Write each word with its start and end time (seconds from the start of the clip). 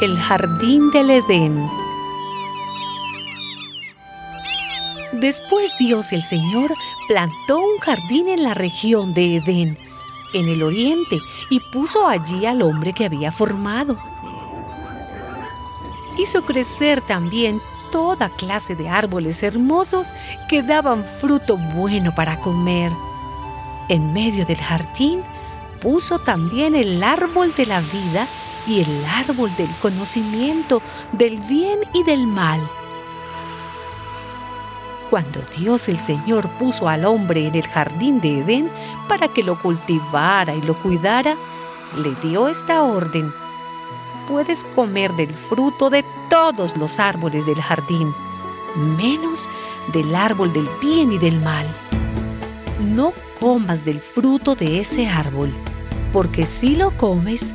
El 0.00 0.16
jardín 0.16 0.92
del 0.92 1.10
Edén. 1.10 1.68
Después 5.10 5.72
Dios 5.80 6.12
el 6.12 6.22
Señor 6.22 6.72
plantó 7.08 7.58
un 7.58 7.78
jardín 7.78 8.28
en 8.28 8.44
la 8.44 8.54
región 8.54 9.12
de 9.12 9.38
Edén, 9.38 9.76
en 10.34 10.48
el 10.48 10.62
oriente, 10.62 11.18
y 11.50 11.58
puso 11.72 12.06
allí 12.06 12.46
al 12.46 12.62
hombre 12.62 12.92
que 12.92 13.06
había 13.06 13.32
formado. 13.32 13.98
Hizo 16.16 16.42
crecer 16.42 17.00
también 17.00 17.60
toda 17.90 18.28
clase 18.28 18.76
de 18.76 18.88
árboles 18.88 19.42
hermosos 19.42 20.12
que 20.48 20.62
daban 20.62 21.04
fruto 21.20 21.56
bueno 21.56 22.14
para 22.14 22.38
comer. 22.38 22.92
En 23.88 24.12
medio 24.12 24.46
del 24.46 24.58
jardín 24.58 25.24
puso 25.82 26.20
también 26.20 26.76
el 26.76 27.02
árbol 27.02 27.52
de 27.56 27.66
la 27.66 27.80
vida 27.80 28.28
y 28.68 28.80
el 28.80 29.04
árbol 29.06 29.50
del 29.56 29.70
conocimiento 29.80 30.82
del 31.12 31.40
bien 31.40 31.80
y 31.94 32.02
del 32.02 32.26
mal. 32.26 32.60
Cuando 35.08 35.40
Dios 35.56 35.88
el 35.88 35.98
Señor 35.98 36.48
puso 36.58 36.86
al 36.86 37.06
hombre 37.06 37.46
en 37.46 37.54
el 37.54 37.66
jardín 37.66 38.20
de 38.20 38.40
Edén 38.40 38.70
para 39.08 39.28
que 39.28 39.42
lo 39.42 39.58
cultivara 39.58 40.54
y 40.54 40.60
lo 40.60 40.74
cuidara, 40.74 41.34
le 41.96 42.14
dio 42.28 42.48
esta 42.48 42.82
orden. 42.82 43.32
Puedes 44.28 44.64
comer 44.64 45.14
del 45.14 45.32
fruto 45.32 45.88
de 45.88 46.04
todos 46.28 46.76
los 46.76 47.00
árboles 47.00 47.46
del 47.46 47.62
jardín, 47.62 48.12
menos 48.76 49.48
del 49.94 50.14
árbol 50.14 50.52
del 50.52 50.68
bien 50.82 51.12
y 51.12 51.18
del 51.18 51.40
mal. 51.40 51.66
No 52.80 53.14
comas 53.40 53.86
del 53.86 54.00
fruto 54.00 54.54
de 54.54 54.80
ese 54.80 55.08
árbol, 55.08 55.50
porque 56.12 56.44
si 56.44 56.76
lo 56.76 56.90
comes, 56.98 57.54